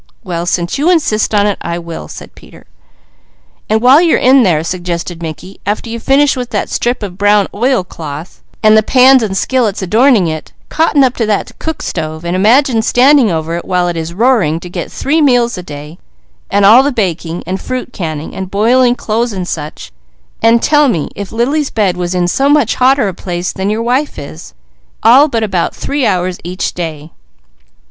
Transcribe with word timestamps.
"Well 0.23 0.47
since 0.47 0.79
you 0.79 0.89
insist 0.89 1.31
on 1.35 1.45
it, 1.45 1.59
I 1.61 1.77
will," 1.77 2.07
said 2.07 2.33
Peter. 2.33 2.65
"And 3.69 3.81
while 3.81 4.01
you 4.01 4.15
are 4.15 4.17
in 4.17 4.41
there," 4.41 4.63
suggested 4.63 5.21
Mickey, 5.21 5.59
"after 5.63 5.91
you 5.91 5.99
finish 5.99 6.35
with 6.35 6.49
that 6.49 6.71
strip 6.71 7.03
of 7.03 7.19
brown 7.19 7.47
oilcloth 7.53 8.41
and 8.63 8.75
the 8.75 8.81
pans 8.81 9.21
and 9.21 9.37
skillets 9.37 9.83
adorning 9.83 10.25
it, 10.25 10.53
cotton 10.69 11.03
up 11.03 11.15
to 11.17 11.27
that 11.27 11.51
cook 11.59 11.83
stove, 11.83 12.25
and 12.25 12.35
imagine 12.35 12.81
standing 12.81 13.29
over 13.29 13.55
it 13.57 13.63
while 13.65 13.87
it 13.87 13.95
is 13.95 14.11
roaring, 14.15 14.59
to 14.61 14.71
get 14.71 14.91
three 14.91 15.21
meals 15.21 15.55
a 15.55 15.61
day, 15.61 15.99
and 16.49 16.65
all 16.65 16.81
the 16.81 16.91
baking, 16.91 17.43
fruit 17.59 17.93
canning, 17.93 18.31
boiling 18.47 18.95
clothes, 18.95 19.33
and 19.33 19.47
such, 19.47 19.91
and 20.41 20.63
tell 20.63 20.87
me 20.87 21.09
if 21.15 21.31
Lily's 21.31 21.69
bed 21.69 21.95
was 21.95 22.15
in 22.15 22.27
so 22.27 22.49
much 22.49 22.73
hotter 22.73 23.07
a 23.07 23.13
place 23.13 23.51
than 23.51 23.69
your 23.69 23.83
wife 23.83 24.17
is, 24.17 24.55
all 25.03 25.27
but 25.27 25.43
about 25.43 25.75
three 25.75 26.07
hours 26.07 26.39
each 26.43 26.73
day." 26.73 27.11